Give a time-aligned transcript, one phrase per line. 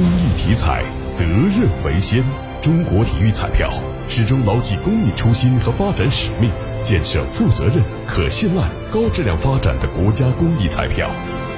[0.00, 2.24] 公益体彩，责任为先。
[2.62, 3.70] 中国体育彩票
[4.08, 6.50] 始终牢记公益初心和发展使命，
[6.82, 11.10] 建设负责任、可信赖、高质量发展的国家公益彩票。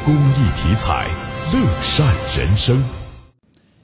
[0.04, 1.06] 公益体彩，
[1.52, 2.04] 乐善
[2.36, 2.82] 人生。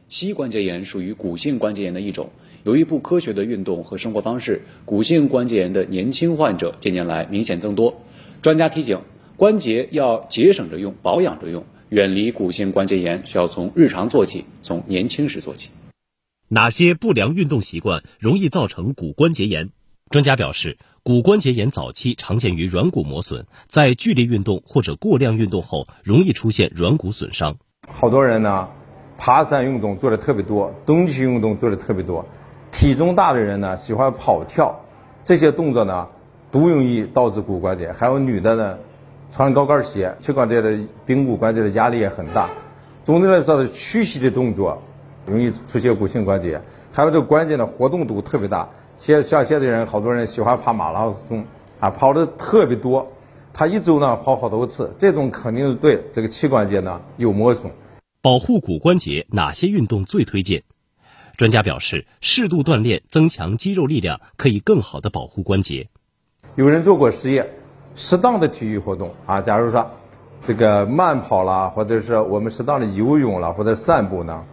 [0.08, 2.28] 膝关节炎属于骨性关节炎的一种。
[2.64, 8.02] 由于不科学的运动和生活方式，骨性关节炎的年轻患者近年来明显增多。
[8.42, 8.98] 专家提醒，
[9.36, 11.64] 关节要节省着用，保养着用。
[11.90, 15.70] 远离骨性关节炎，需要从日常做起，从年轻时做起。
[16.48, 19.70] 哪些不良运动习惯容易造成骨关节炎？
[20.10, 27.56] 专家表示，骨关节炎早期常见于软骨磨损，在剧烈运动或者过量运动后，容易出现软骨损伤。
[27.88, 28.68] 好多人呢，
[29.16, 32.26] 爬山运动做的特别多，冬季运动做的特别多，
[32.70, 34.84] 体重大的人呢喜欢跑跳，
[35.22, 36.08] 这些动作呢
[36.50, 37.92] 都容易导致骨关节。
[37.92, 38.78] 还有女的呢。
[39.30, 40.72] 穿高跟鞋，膝关节的
[41.06, 42.50] 髌骨关节的压力也很大。
[43.04, 44.82] 总的来说，是屈膝的动作
[45.26, 46.60] 容易出现骨性关节。
[46.92, 51.44] 还有这个关节的活动度特别大，现像现在人，好多人喜欢跑马拉松
[51.78, 53.12] 啊，跑的特别多。
[53.52, 57.70] 他一周呢跑好多次，这种肯定是对这个膝关节呢有磨损。
[58.22, 60.62] 保护骨关节哪些运动最推荐？
[61.36, 65.88] 专家表示，适度锻炼，增强肌肉力量，可以更好的保护关节。
[66.56, 67.48] 有人做过实验。
[67.98, 69.90] 适当的体育活动啊，假如说
[70.44, 74.44] 这个慢跑啦，或者是我们适当的游泳啦，或者散步呢，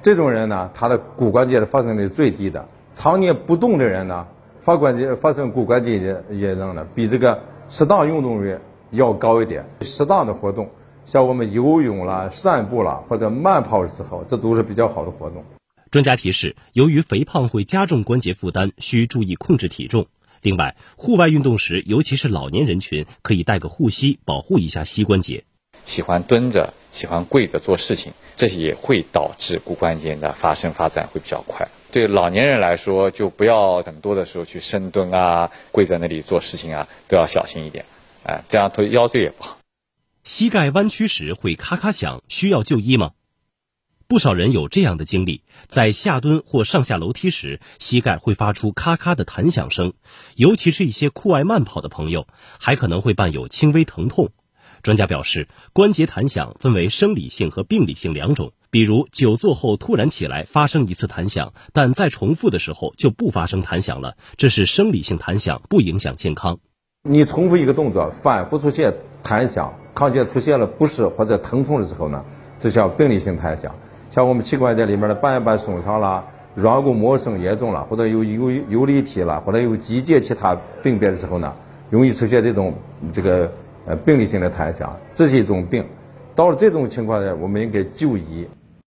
[0.00, 2.66] 这种人呢，他的骨关节的发生率最低的。
[2.94, 4.26] 常年不动的人呢，
[4.60, 8.56] 发关节发生骨关节炎炎症呢，比这个适当运动率
[8.92, 9.66] 要高一点。
[9.82, 10.70] 适当的活动，
[11.04, 15.44] 像我们游泳啦、散步啦，或者慢跑的时候，这都是比较好的活动。
[15.90, 20.06] 专家提示：由于肥胖会加重关节负担，需注意控制体重。
[20.46, 25.42] 另外，户外运动时，尤其是老年人群，可以带个护膝，保护一下膝关节。
[25.84, 31.66] 喜欢蹲着、喜欢跪着做事情，这些也会导致骨关节的发生发展会比较快。
[31.90, 37.84] 对老年人来说，就不要很多的时候去深蹲啊、跪在那里做事情啊，都要小心一点。
[38.22, 39.58] 哎，这样对腰椎也不好。
[40.22, 43.10] 膝盖弯曲时会咔咔响，需要就医吗？
[44.08, 49.94] 不少人有这样的经历，在下蹲或上下楼梯时，膝盖会发出咔咔的弹响声，
[50.36, 52.28] 尤其是一些酷爱慢跑的朋友，
[52.60, 54.30] 还可能会伴有轻微疼痛。
[54.82, 66.60] 专家表示，关节弹响分为生理性和病理性两种，比如久坐后突然起来发生一次弹响，但再重复的时候就不发生弹响了，这是生理性弹响，不影响健康。
[67.02, 68.94] 你重复一个动作，反复出现
[69.24, 72.24] 弹响，康健出现了不适或者疼痛的时候呢，
[72.56, 73.74] 这叫病理性弹响。
[74.10, 76.24] 像我们膝关节里面的半月板损伤了、
[76.54, 81.52] 软骨磨损严重了，或者有有游离体了，或者有机械其他病变的时候呢，
[81.90, 82.72] 容易出现这种
[83.12, 83.50] 这个
[83.86, 85.84] 呃病理性的弹响，这是一种病。
[86.34, 88.46] 到了这种情况呢，我们应该就医。